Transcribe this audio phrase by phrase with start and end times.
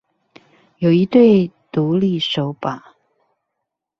[0.79, 2.95] 有一對獨立手把